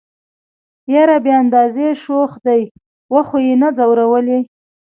يره 0.93 1.17
بې 1.23 1.31
اندازه 1.41 1.87
شوخ 2.03 2.31
دي 2.45 2.61
وخو 3.13 3.37
يې 3.45 3.53
نه 3.61 3.69
ځورولئ. 3.77 4.41